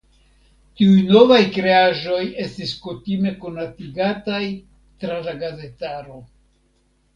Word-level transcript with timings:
Tiuj 0.79 1.01
novaj 1.15 1.41
kreaĵoj 1.57 2.21
estis 2.45 2.73
kutime 2.87 3.35
konatigataj 3.45 4.41
tra 5.05 5.23
la 5.29 5.39
gazetaro. 5.45 6.19